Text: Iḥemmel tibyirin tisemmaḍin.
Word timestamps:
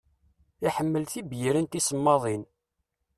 Iḥemmel 0.67 1.03
tibyirin 1.11 1.67
tisemmaḍin. 1.67 2.43